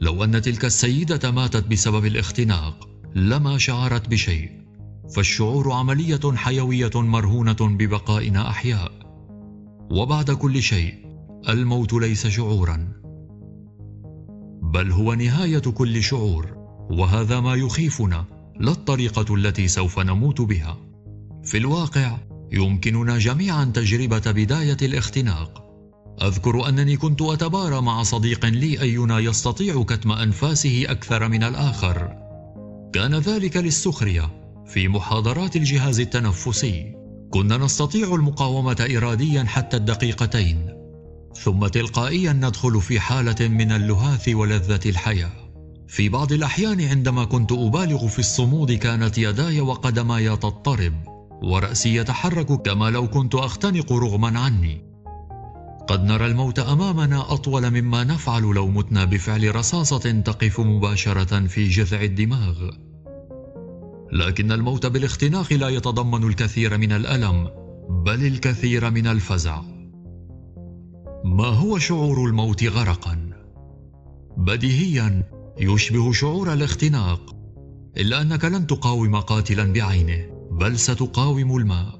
لو 0.00 0.24
أن 0.24 0.42
تلك 0.42 0.64
السيدة 0.64 1.30
ماتت 1.30 1.66
بسبب 1.66 2.06
الاختناق 2.06 2.88
لما 3.14 3.58
شعرت 3.58 4.08
بشيء. 4.08 4.50
فالشعور 5.14 5.72
عملية 5.72 6.20
حيوية 6.34 6.90
مرهونة 6.94 7.56
ببقائنا 7.60 8.50
أحياء. 8.50 8.92
وبعد 9.90 10.30
كل 10.30 10.62
شيء 10.62 10.94
الموت 11.48 11.92
ليس 11.92 12.26
شعورا. 12.26 12.92
بل 14.62 14.92
هو 14.92 15.14
نهاية 15.14 15.58
كل 15.58 16.02
شعور 16.02 16.46
وهذا 16.90 17.40
ما 17.40 17.54
يخيفنا 17.54 18.24
لا 18.60 18.70
الطريقة 18.70 19.34
التي 19.34 19.68
سوف 19.68 19.98
نموت 19.98 20.40
بها. 20.40 20.76
في 21.44 21.58
الواقع 21.58 22.16
يمكننا 22.52 23.18
جميعا 23.18 23.64
تجربة 23.64 24.30
بداية 24.30 24.76
الاختناق. 24.82 25.69
أذكر 26.22 26.68
أنني 26.68 26.96
كنت 26.96 27.22
أتبارى 27.22 27.80
مع 27.80 28.02
صديق 28.02 28.46
لي 28.46 28.80
أينا 28.80 29.18
يستطيع 29.18 29.82
كتم 29.82 30.12
أنفاسه 30.12 30.84
أكثر 30.88 31.28
من 31.28 31.42
الآخر. 31.42 32.16
كان 32.92 33.14
ذلك 33.14 33.56
للسخرية 33.56 34.30
في 34.66 34.88
محاضرات 34.88 35.56
الجهاز 35.56 36.00
التنفسي. 36.00 36.94
كنا 37.30 37.56
نستطيع 37.56 38.14
المقاومة 38.14 38.86
اراديا 38.96 39.44
حتى 39.44 39.76
الدقيقتين 39.76 40.68
ثم 41.34 41.66
تلقائيا 41.66 42.32
ندخل 42.32 42.80
في 42.80 43.00
حالة 43.00 43.48
من 43.48 43.72
اللهاث 43.72 44.28
ولذة 44.28 44.80
الحياة. 44.86 45.32
في 45.88 46.08
بعض 46.08 46.32
الأحيان 46.32 46.80
عندما 46.80 47.24
كنت 47.24 47.52
أبالغ 47.52 48.06
في 48.06 48.18
الصمود 48.18 48.72
كانت 48.72 49.18
يداي 49.18 49.60
وقدماي 49.60 50.36
تضطرب 50.36 50.94
ورأسي 51.42 51.94
يتحرك 51.94 52.62
كما 52.62 52.90
لو 52.90 53.08
كنت 53.08 53.34
أختنق 53.34 53.92
رغما 53.92 54.38
عني. 54.38 54.89
قد 55.90 56.04
نرى 56.04 56.26
الموت 56.26 56.58
أمامنا 56.58 57.32
أطول 57.32 57.70
مما 57.70 58.04
نفعل 58.04 58.42
لو 58.42 58.68
متنا 58.68 59.04
بفعل 59.04 59.56
رصاصة 59.56 60.20
تقف 60.20 60.60
مباشرة 60.60 61.46
في 61.46 61.68
جذع 61.68 62.02
الدماغ. 62.02 62.70
لكن 64.12 64.52
الموت 64.52 64.86
بالاختناق 64.86 65.52
لا 65.52 65.68
يتضمن 65.68 66.24
الكثير 66.28 66.78
من 66.78 66.92
الألم 66.92 67.48
بل 67.88 68.26
الكثير 68.26 68.90
من 68.90 69.06
الفزع. 69.06 69.62
ما 71.24 71.46
هو 71.46 71.78
شعور 71.78 72.24
الموت 72.26 72.64
غرقا؟ 72.64 73.30
بديهيا 74.36 75.22
يشبه 75.58 76.12
شعور 76.12 76.52
الاختناق 76.52 77.36
إلا 77.96 78.22
أنك 78.22 78.44
لن 78.44 78.66
تقاوم 78.66 79.16
قاتلا 79.16 79.72
بعينه 79.72 80.26
بل 80.50 80.78
ستقاوم 80.78 81.56
الماء. 81.56 81.99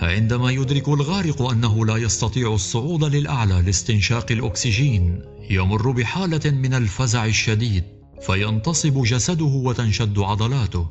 عندما 0.00 0.50
يدرك 0.50 0.88
الغارق 0.88 1.42
أنه 1.42 1.86
لا 1.86 1.96
يستطيع 1.96 2.54
الصعود 2.54 3.04
للأعلى 3.04 3.62
لاستنشاق 3.62 4.26
الأكسجين 4.32 5.22
يمر 5.50 5.90
بحالة 5.90 6.50
من 6.50 6.74
الفزع 6.74 7.26
الشديد 7.26 7.84
فينتصب 8.26 9.02
جسده 9.02 9.44
وتنشد 9.44 10.18
عضلاته 10.18 10.88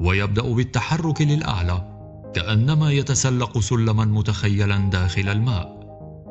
ويبدأ 0.00 0.42
بالتحرك 0.42 1.22
للأعلى 1.22 1.90
كأنما 2.34 2.92
يتسلق 2.92 3.58
سلما 3.58 4.04
متخيلا 4.04 4.76
داخل 4.76 5.28
الماء 5.28 5.80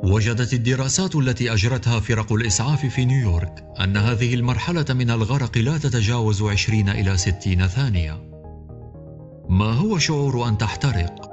وجدت 0.03 0.53
الدراسات 0.53 1.15
التي 1.15 1.53
أجرتها 1.53 1.99
فرق 1.99 2.33
الإسعاف 2.33 2.85
في 2.85 3.05
نيويورك 3.05 3.63
أن 3.79 3.97
هذه 3.97 4.33
المرحلة 4.33 4.85
من 4.89 5.11
الغرق 5.11 5.57
لا 5.57 5.77
تتجاوز 5.77 6.41
20 6.43 6.89
إلى 6.89 7.17
60 7.17 7.67
ثانية 7.67 8.29
ما 9.49 9.73
هو 9.73 9.97
شعور 9.97 10.47
أن 10.47 10.57
تحترق؟ 10.57 11.28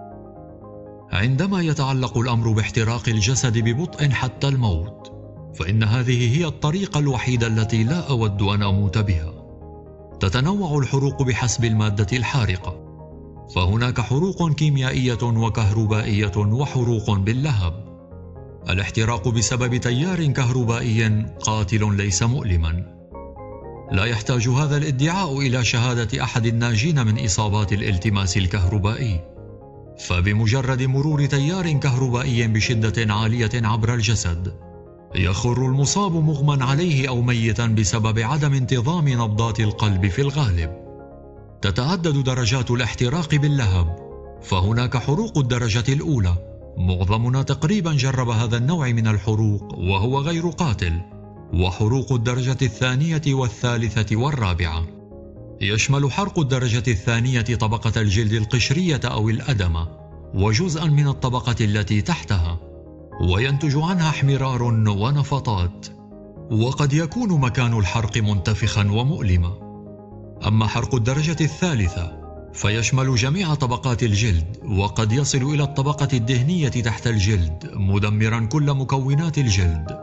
عندما 1.13 1.61
يتعلق 1.61 2.19
الأمر 2.19 2.53
باحتراق 2.53 3.09
الجسد 3.09 3.59
ببطء 3.59 4.11
حتى 4.11 4.49
الموت 4.49 5.13
فإن 5.59 5.83
هذه 5.83 6.39
هي 6.39 6.47
الطريقة 6.47 7.01
الوحيدة 7.01 7.47
التي 7.47 7.85
لا 7.85 8.11
أود 8.11 8.43
أن 8.43 8.63
أموت 8.63 8.99
بها. 8.99 9.33
تتنوع 10.21 10.79
الحروق 10.79 11.23
بحسب 11.23 11.65
المادة 11.65 12.17
الحارقة. 12.17 12.87
فهناك 13.55 14.01
حروق 14.01 14.53
كيميائية 14.53 15.23
وكهربائية 15.23 16.37
وحروق 16.37 17.11
باللهب. 17.11 17.87
الاحتراق 18.71 19.29
بسبب 19.29 19.77
تيار 19.77 20.27
كهربائي 20.27 21.27
قاتل 21.41 21.97
ليس 21.97 22.23
مؤلما. 22.23 22.97
لا 23.93 24.05
يحتاج 24.05 24.49
هذا 24.49 24.77
الادعاء 24.77 25.39
إلى 25.39 25.65
شهادة 25.65 26.23
أحد 26.23 26.47
الناجين 26.47 27.07
من 27.07 27.25
إصابات 27.25 27.73
الالتماس 27.73 28.37
الكهربائي. 28.37 29.36
فبمجرد 29.99 30.83
مرور 30.83 31.27
تيار 31.27 31.73
كهربائي 31.73 32.47
بشدة 32.47 33.15
عالية 33.15 33.51
عبر 33.55 33.95
الجسد 33.95 34.55
يخر 35.15 35.67
المصاب 35.67 36.13
مغمى 36.13 36.65
عليه 36.65 37.09
أو 37.09 37.23
ميتا 37.23 37.67
بسبب 37.67 38.19
عدم 38.19 38.55
انتظام 38.55 39.09
نبضات 39.09 39.61
القلب 39.61 40.09
في 40.09 40.23
الغالب. 40.23 40.71
تتعدد 41.63 42.25
درجات 42.25 42.71
الاحتراق 42.71 43.35
باللهب 43.35 43.97
فهناك 44.43 44.97
حروق 44.97 45.39
الدرجة 45.39 45.93
الأولى. 45.93 46.35
معظمنا 46.79 47.43
تقريبا 47.43 47.93
جرب 47.93 48.29
هذا 48.29 48.57
النوع 48.57 48.89
من 48.89 49.07
الحروق 49.07 49.79
وهو 49.79 50.21
غير 50.21 50.49
قاتل 50.49 51.01
وحروق 51.55 52.13
الدرجة 52.13 52.59
الثانية 52.63 53.23
والثالثة 53.27 54.17
والرابعة. 54.17 54.96
يشمل 55.61 56.13
حرق 56.13 56.39
الدرجة 56.39 56.83
الثانية 56.89 57.41
طبقة 57.41 58.01
الجلد 58.01 58.33
القشرية 58.33 59.01
أو 59.05 59.29
الادمه 59.29 59.89
وجزءا 60.35 60.85
من 60.85 61.09
الطبقة 61.09 61.57
التي 61.61 62.03
تحتها 62.03 62.59
وينتج 63.21 63.77
عنها 63.77 64.11
احمرار 64.11 64.63
ونفطات 64.63 65.87
وقد 66.51 66.93
يكون 66.93 67.41
مكان 67.41 67.79
الحرق 67.79 68.17
منتفخا 68.17 68.91
ومؤلما 68.91 69.53
أما 70.47 70.67
حرق 70.67 70.95
الدرجة 70.95 71.37
الثالثة 71.41 72.27
فيشمل 72.53 73.17
جميع 73.17 73.55
طبقات 73.55 74.03
الجلد 74.03 74.57
وقد 74.79 75.13
يصل 75.13 75.43
إلى 75.43 75.63
الطبقة 75.63 76.09
الدهنية 76.13 76.69
تحت 76.69 77.07
الجلد 77.07 77.71
مدمرا 77.75 78.41
كل 78.41 78.75
مكونات 78.75 79.39
الجلد 79.39 79.99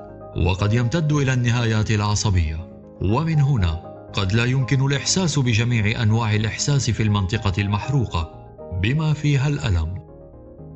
وقد 0.46 0.74
يمتد 0.74 1.12
إلى 1.12 1.34
النهايات 1.34 1.92
العصبية. 1.92 2.68
ومن 3.02 3.42
هنا 3.42 3.93
قد 4.14 4.34
لا 4.34 4.46
يمكن 4.46 4.86
الإحساس 4.86 5.40
بجميع 5.40 6.02
أنواع 6.02 6.36
الإحساس 6.36 6.90
في 6.90 7.04
المنطقة 7.04 7.62
المحروقة 7.62 8.50
بما 8.82 9.14
فيها 9.14 9.48
الألم. 9.48 10.04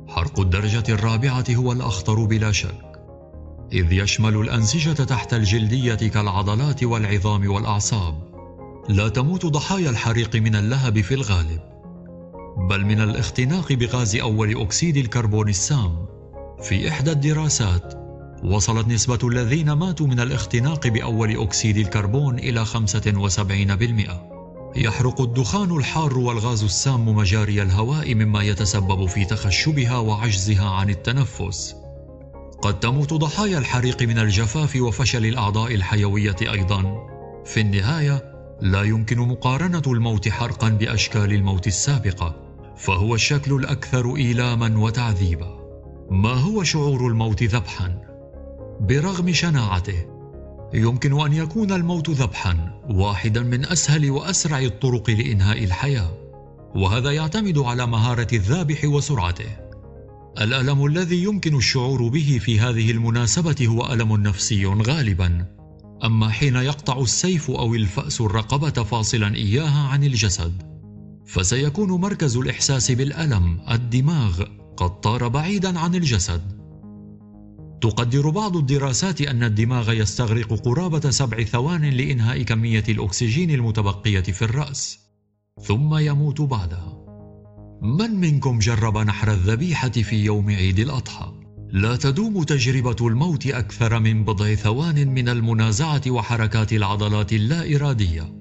حرق 0.08 0.40
الدرجة 0.40 0.84
الرابعة 0.88 1.44
هو 1.50 1.72
الأخطر 1.72 2.24
بلا 2.24 2.52
شك 2.52 2.88
إذ 3.72 3.92
يشمل 3.92 4.36
الأنسجة 4.36 5.02
تحت 5.04 5.34
الجلدية 5.34 5.94
كالعضلات 5.94 6.84
والعظام 6.84 7.50
والأعصاب. 7.50 8.28
لا 8.88 9.08
تموت 9.08 9.46
ضحايا 9.46 9.90
الحريق 9.90 10.36
من 10.36 10.56
اللهب 10.56 11.00
في 11.00 11.14
الغالب 11.14 11.60
بل 12.58 12.84
من 12.84 13.00
الاختناق 13.00 13.72
بغاز 13.72 14.16
أول 14.16 14.62
أكسيد 14.62 14.96
الكربون 14.96 15.48
السام 15.48 16.06
في 16.62 16.88
إحدى 16.88 17.12
الدراسات 17.12 18.07
وصلت 18.44 18.88
نسبة 18.88 19.18
الذين 19.24 19.72
ماتوا 19.72 20.06
من 20.06 20.20
الاختناق 20.20 20.86
بأول 20.86 21.42
أكسيد 21.42 21.76
الكربون 21.76 22.38
إلى 22.38 22.64
75%. 22.64 24.28
يحرق 24.76 25.20
الدخان 25.20 25.76
الحار 25.76 26.18
والغاز 26.18 26.64
السام 26.64 27.08
مجاري 27.08 27.62
الهواء 27.62 28.14
مما 28.14 28.42
يتسبب 28.42 29.06
في 29.06 29.24
تخشبها 29.24 29.98
وعجزها 29.98 30.70
عن 30.70 30.90
التنفس. 30.90 31.74
قد 32.62 32.80
تموت 32.80 33.14
ضحايا 33.14 33.58
الحريق 33.58 34.02
من 34.02 34.18
الجفاف 34.18 34.76
وفشل 34.76 35.26
الأعضاء 35.26 35.74
الحيوية 35.74 36.36
أيضا. 36.42 37.06
في 37.44 37.60
النهاية 37.60 38.24
لا 38.60 38.82
يمكن 38.82 39.18
مقارنة 39.18 39.82
الموت 39.86 40.28
حرقا 40.28 40.68
بأشكال 40.68 41.32
الموت 41.32 41.66
السابقة، 41.66 42.36
فهو 42.76 43.14
الشكل 43.14 43.52
الأكثر 43.52 44.16
إيلاما 44.16 44.78
وتعذيبا. 44.78 45.58
ما 46.10 46.32
هو 46.34 46.62
شعور 46.62 47.06
الموت 47.06 47.42
ذبحا؟ 47.42 48.07
برغم 48.80 49.32
شناعته، 49.32 50.06
يمكن 50.74 51.20
أن 51.20 51.32
يكون 51.32 51.72
الموت 51.72 52.10
ذبحا 52.10 52.80
واحدا 52.90 53.42
من 53.42 53.64
أسهل 53.64 54.10
وأسرع 54.10 54.60
الطرق 54.60 55.10
لإنهاء 55.10 55.64
الحياة، 55.64 56.10
وهذا 56.74 57.10
يعتمد 57.10 57.58
على 57.58 57.86
مهارة 57.86 58.28
الذابح 58.32 58.84
وسرعته. 58.84 59.68
الألم 60.40 60.86
الذي 60.86 61.22
يمكن 61.22 61.56
الشعور 61.56 62.08
به 62.08 62.38
في 62.42 62.60
هذه 62.60 62.90
المناسبة 62.90 63.56
هو 63.66 63.92
ألم 63.92 64.16
نفسي 64.16 64.66
غالبا. 64.66 65.46
أما 66.04 66.28
حين 66.28 66.56
يقطع 66.56 67.00
السيف 67.00 67.50
أو 67.50 67.74
الفأس 67.74 68.20
الرقبة 68.20 68.70
فاصلا 68.70 69.34
إياها 69.34 69.88
عن 69.88 70.04
الجسد 70.04 70.62
فسيكون 71.26 71.90
مركز 71.90 72.36
الإحساس 72.36 72.90
بالألم 72.90 73.60
الدماغ 73.70 74.42
قد 74.76 75.00
طار 75.00 75.28
بعيدا 75.28 75.78
عن 75.78 75.94
الجسد. 75.94 76.57
تقدر 77.80 78.30
بعض 78.30 78.56
الدراسات 78.56 79.20
أن 79.20 79.42
الدماغ 79.42 79.92
يستغرق 79.92 80.52
قرابة 80.52 81.10
سبع 81.10 81.42
ثوان 81.42 81.84
لإنهاء 81.84 82.42
كمية 82.42 82.84
الأكسجين 82.88 83.50
المتبقية 83.50 84.20
في 84.20 84.42
الرأس 84.42 84.98
ثم 85.62 85.98
يموت 85.98 86.40
بعدها 86.40 87.04
من 87.82 88.20
منكم 88.20 88.58
جرب 88.58 88.98
نحر 88.98 89.32
الذبيحة 89.32 89.88
في 89.88 90.24
يوم 90.24 90.50
عيد 90.50 90.78
الأضحى 90.78 91.38
لا 91.72 91.96
تدوم 91.96 92.42
تجربة 92.42 92.96
الموت 93.00 93.46
أكثر 93.46 93.98
من 93.98 94.24
بضع 94.24 94.54
ثوان 94.54 95.08
من 95.08 95.28
المنازعة 95.28 96.02
وحركات 96.08 96.72
العضلات 96.72 97.32
اللا 97.32 97.76
إرادية، 97.76 98.34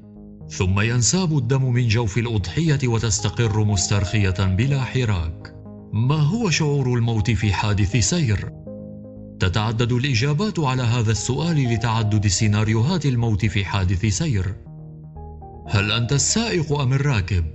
ثم 0.49 0.79
ينساب 0.79 1.37
الدم 1.37 1.73
من 1.73 1.87
جوف 1.87 2.17
الأضحية 2.17 2.79
وتستقر 2.83 3.63
مسترخية 3.63 4.35
بلا 4.39 4.81
حراك. 4.83 5.55
ما 5.93 6.15
هو 6.15 6.49
شعور 6.49 6.93
الموت 6.93 7.31
في 7.31 7.53
حادث 7.53 7.97
سير؟ 7.97 8.49
تتعدد 9.39 9.91
الإجابات 9.91 10.59
على 10.59 10.83
هذا 10.83 11.11
السؤال 11.11 11.73
لتعدد 11.73 12.27
سيناريوهات 12.27 13.05
الموت 13.05 13.45
في 13.45 13.65
حادث 13.65 14.05
سير. 14.05 14.55
هل 15.67 15.91
أنت 15.91 16.13
السائق 16.13 16.79
أم 16.79 16.93
الراكب؟ 16.93 17.45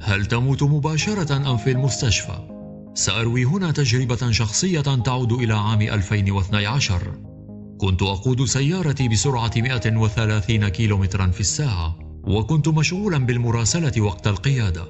هل 0.00 0.26
تموت 0.26 0.62
مباشرة 0.62 1.36
أم 1.50 1.56
في 1.56 1.70
المستشفى؟ 1.70 2.50
سأروي 2.94 3.44
هنا 3.44 3.70
تجربة 3.70 4.30
شخصية 4.30 4.80
تعود 4.80 5.32
إلى 5.32 5.54
عام 5.54 5.82
2012 5.82 7.30
كنت 7.78 8.02
أقود 8.02 8.44
سيارتي 8.44 9.08
بسرعة 9.08 9.52
130 9.56 10.68
كيلومترا 10.68 11.26
في 11.26 11.40
الساعة 11.40 11.98
وكنت 12.24 12.68
مشغولا 12.68 13.18
بالمراسلة 13.18 14.00
وقت 14.00 14.26
القيادة 14.26 14.84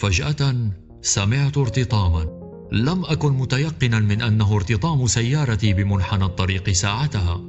فجأة 0.00 0.70
سمعت 1.02 1.58
ارتطاما 1.58 2.35
لم 2.72 3.04
أكن 3.04 3.32
متيقنا 3.32 4.00
من 4.00 4.22
أنه 4.22 4.54
ارتطام 4.56 5.06
سيارتي 5.06 5.72
بمنحنى 5.72 6.24
الطريق 6.24 6.70
ساعتها. 6.70 7.40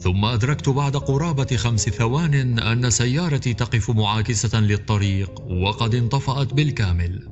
ثم 0.00 0.24
أدركت 0.24 0.68
بعد 0.68 0.96
قرابة 0.96 1.56
خمس 1.56 1.88
ثوان 1.88 2.58
أن 2.58 2.90
سيارتي 2.90 3.54
تقف 3.54 3.90
معاكسة 3.90 4.60
للطريق 4.60 5.40
وقد 5.40 5.94
انطفأت 5.94 6.54
بالكامل. 6.54 7.28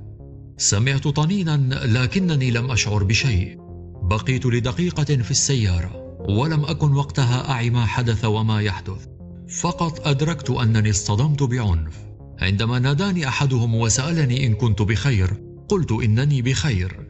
سمعت 0.57 1.09
طنينا 1.09 1.57
لكنني 1.85 2.51
لم 2.51 2.71
أشعر 2.71 3.05
بشيء. 3.05 3.59
بقيت 4.03 4.47
لدقيقة 4.47 5.05
في 5.05 5.31
السيارة 5.31 6.17
ولم 6.29 6.65
أكن 6.65 6.93
وقتها 6.93 7.51
اعي 7.51 7.71
ما 7.71 7.87
حدث 7.87 8.25
وما 8.25 8.61
يحدث. 8.61 9.07
فقط 9.61 10.07
أدركت 10.07 10.51
أنني 10.51 10.91
اصطدمت 10.91 11.43
بعنف. 11.43 11.95
عندما 12.39 12.79
ناداني 12.79 13.29
أحدهم 13.29 13.75
وسألني 13.75 14.47
إن 14.47 14.55
كنت 14.55 14.83
بخير 14.83 15.50
قلت 15.71 15.93
إنني 15.93 16.43
بخير. 16.43 17.07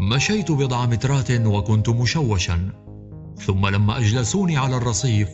مشيت 0.00 0.52
بضع 0.52 0.86
مترات 0.86 1.30
وكنت 1.30 1.88
مشوشا. 1.88 2.70
ثم 3.36 3.66
لما 3.66 3.98
أجلسوني 3.98 4.56
على 4.56 4.76
الرصيف. 4.76 5.28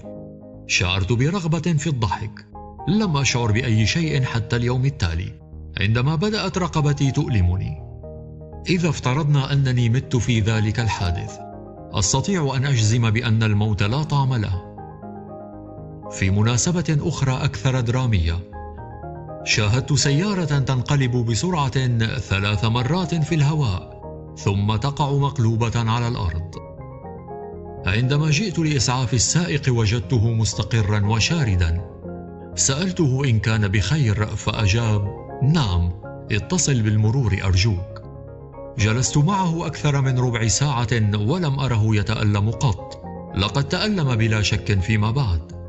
شعرت 0.66 1.12
برغبة 1.12 1.58
في 1.58 1.86
الضحك. 1.86 2.46
لم 2.88 3.16
أشعر 3.16 3.52
بأي 3.52 3.86
شيء 3.86 4.22
حتى 4.22 4.56
اليوم 4.56 4.84
التالي. 4.84 5.32
عندما 5.80 6.14
بدأت 6.14 6.58
رقبتي 6.58 7.10
تؤلمني. 7.10 7.82
إذا 8.68 8.88
افترضنا 8.88 9.52
أنني 9.52 9.88
مت 9.88 10.16
في 10.16 10.40
ذلك 10.40 10.80
الحادث. 10.80 11.38
أستطيع 11.92 12.56
أن 12.56 12.64
أجزم 12.64 13.10
بأن 13.10 13.42
الموت 13.42 13.82
لا 13.82 14.02
طعم 14.02 14.34
له. 14.34 14.62
في 16.10 16.30
مناسبة 16.30 16.98
أخرى 17.00 17.44
أكثر 17.44 17.80
درامية. 17.80 18.53
شاهدت 19.44 19.92
سيارة 19.92 20.44
تنقلب 20.44 21.16
بسرعة 21.16 21.98
ثلاث 22.18 22.64
مرات 22.64 23.14
في 23.14 23.34
الهواء 23.34 23.94
ثم 24.36 24.76
تقع 24.76 25.12
مقلوبة 25.12 25.72
على 25.90 26.08
الأرض. 26.08 26.50
عندما 27.86 28.30
جئت 28.30 28.58
لإسعاف 28.58 29.14
السائق 29.14 29.62
وجدته 29.68 30.30
مستقرا 30.30 31.06
وشاردا. 31.06 31.84
سألته 32.54 33.24
إن 33.24 33.38
كان 33.38 33.68
بخير 33.68 34.26
فأجاب 34.26 35.14
نعم 35.42 35.92
اتصل 36.32 36.82
بالمرور 36.82 37.38
أرجوك. 37.44 38.02
جلست 38.78 39.16
معه 39.16 39.66
أكثر 39.66 40.00
من 40.00 40.18
ربع 40.18 40.46
ساعة 40.46 40.88
ولم 41.14 41.60
أره 41.60 41.96
يتألم 41.96 42.50
قط. 42.50 43.02
لقد 43.36 43.68
تألم 43.68 44.14
بلا 44.14 44.42
شك 44.42 44.80
فيما 44.80 45.10
بعد. 45.10 45.63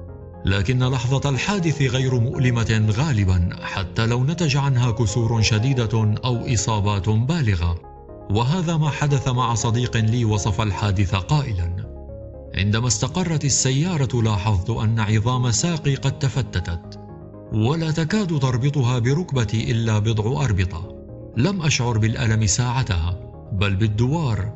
لكن 0.45 0.83
لحظة 0.83 1.29
الحادث 1.29 1.81
غير 1.81 2.19
مؤلمة 2.19 2.85
غالبا 2.91 3.49
حتى 3.61 4.05
لو 4.05 4.23
نتج 4.23 4.57
عنها 4.57 4.91
كسور 4.91 5.41
شديدة 5.41 6.17
أو 6.25 6.53
إصابات 6.53 7.09
بالغة. 7.09 7.79
وهذا 8.29 8.77
ما 8.77 8.89
حدث 8.89 9.27
مع 9.27 9.53
صديق 9.53 9.97
لي 9.97 10.25
وصف 10.25 10.61
الحادث 10.61 11.15
قائلا. 11.15 11.75
عندما 12.55 12.87
استقرت 12.87 13.45
السيارة 13.45 14.21
لاحظت 14.21 14.69
أن 14.69 14.99
عظام 14.99 15.51
ساقي 15.51 15.95
قد 15.95 16.19
تفتتت. 16.19 16.99
ولا 17.53 17.91
تكاد 17.91 18.39
تربطها 18.39 18.99
بركبتي 18.99 19.71
إلا 19.71 19.99
بضع 19.99 20.43
أربطة. 20.43 20.95
لم 21.37 21.61
أشعر 21.61 21.97
بالألم 21.97 22.45
ساعتها 22.45 23.19
بل 23.51 23.75
بالدوار. 23.75 24.53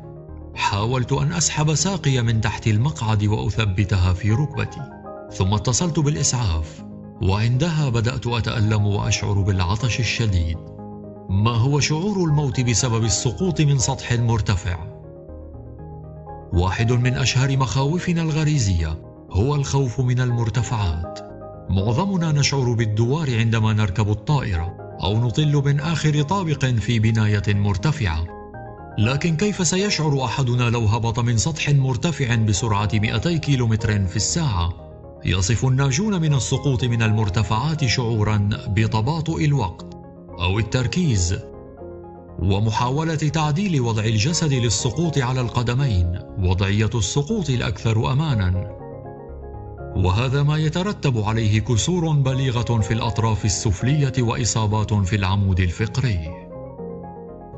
حاولت 0.54 1.12
أن 1.12 1.32
أسحب 1.32 1.74
ساقي 1.74 2.22
من 2.22 2.40
تحت 2.40 2.66
المقعد 2.66 3.24
وأثبتها 3.24 4.12
في 4.12 4.30
ركبتي. 4.30 4.99
ثم 5.32 5.54
اتصلت 5.54 5.98
بالإسعاف 5.98 6.84
وعندها 7.22 7.88
بدأت 7.88 8.26
أتألم 8.26 8.86
وأشعر 8.86 9.40
بالعطش 9.40 10.00
الشديد. 10.00 10.58
ما 11.30 11.50
هو 11.50 11.80
شعور 11.80 12.24
الموت 12.24 12.60
بسبب 12.60 13.04
السقوط 13.04 13.60
من 13.60 13.78
سطح 13.78 14.12
مرتفع؟ 14.12 14.78
واحد 16.52 16.92
من 16.92 17.14
أشهر 17.14 17.56
مخاوفنا 17.56 18.22
الغريزية 18.22 18.98
هو 19.30 19.54
الخوف 19.54 20.00
من 20.00 20.20
المرتفعات. 20.20 21.18
معظمنا 21.70 22.32
نشعر 22.32 22.72
بالدوار 22.72 23.38
عندما 23.38 23.72
نركب 23.72 24.10
الطائرة 24.10 24.76
أو 25.02 25.20
نطل 25.20 25.62
من 25.64 25.80
آخر 25.80 26.22
طابق 26.22 26.64
في 26.64 26.98
بناية 26.98 27.42
مرتفعة. 27.48 28.24
لكن 28.98 29.36
كيف 29.36 29.66
سيشعر 29.66 30.24
أحدنا 30.24 30.70
لو 30.70 30.86
هبط 30.86 31.18
من 31.18 31.36
سطح 31.36 31.70
مرتفع 31.70 32.34
بسرعة 32.34 32.88
200 32.94 33.36
كيلومتر 33.36 34.06
في 34.06 34.16
الساعة؟ 34.16 34.89
يصف 35.24 35.64
الناجون 35.64 36.20
من 36.20 36.34
السقوط 36.34 36.84
من 36.84 37.02
المرتفعات 37.02 37.84
شعورا 37.84 38.48
بتباطؤ 38.68 39.40
الوقت 39.44 39.94
أو 40.40 40.58
التركيز 40.58 41.38
ومحاولة 42.38 43.14
تعديل 43.14 43.80
وضع 43.80 44.04
الجسد 44.04 44.52
للسقوط 44.52 45.18
على 45.18 45.40
القدمين 45.40 46.18
وضعية 46.38 46.90
السقوط 46.94 47.50
الأكثر 47.50 48.12
أمانا 48.12 48.80
وهذا 49.96 50.42
ما 50.42 50.58
يترتب 50.58 51.18
عليه 51.18 51.60
كسور 51.60 52.12
بليغة 52.12 52.80
في 52.80 52.94
الأطراف 52.94 53.44
السفلية 53.44 54.12
وإصابات 54.18 54.94
في 54.94 55.16
العمود 55.16 55.60
الفقري. 55.60 56.20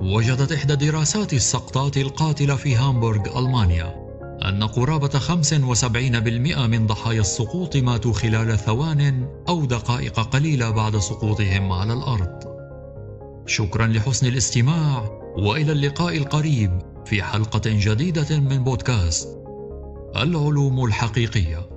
وجدت 0.03 0.53
إحدى 0.53 0.77
دراسات 0.77 1.33
السقطات 1.33 1.96
القاتلة 1.96 2.57
في 2.57 2.77
هامبورغ 2.77 3.38
ألمانيا 3.38 4.03
أن 4.45 4.64
قرابة 4.64 5.18
75% 5.18 6.66
من 6.66 6.87
ضحايا 6.87 7.21
السقوط 7.21 7.77
ماتوا 7.77 8.12
خلال 8.12 8.59
ثوان 8.59 9.29
أو 9.49 9.64
دقائق 9.64 10.21
قليلة 10.21 10.71
بعد 10.71 10.97
سقوطهم 10.97 11.73
على 11.73 11.92
الأرض. 11.92 12.53
شكرا 13.47 13.87
لحسن 13.87 14.27
الاستماع 14.27 15.23
وإلى 15.37 15.73
اللقاء 15.73 16.16
القريب 16.16 16.79
في 17.07 17.23
حلقة 17.23 17.62
جديدة 17.66 18.40
من 18.40 18.64
بودكاست 18.64 19.29
العلوم 20.16 20.85
الحقيقية 20.85 21.68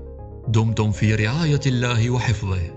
دمتم 0.47 0.91
في 0.91 1.15
رعاية 1.15 1.59
الله 1.65 2.09
وحفظه 2.09 2.74